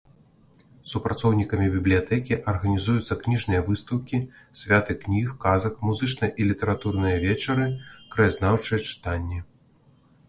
[0.91, 4.21] Супрацоўнікамі бібліятэкі арганізуюцца кніжныя выстаўкі,
[4.63, 7.71] святы кніг, казак, музычныя і літаратурныя вечары,
[8.17, 9.39] краязнаўчыя чытанні.